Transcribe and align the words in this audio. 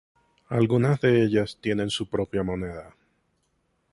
Algunas 0.49 0.99
de 0.99 1.21
ellas 1.21 1.59
tienen 1.61 1.91
su 1.91 2.09
propia 2.09 2.41
moneda. 2.41 2.95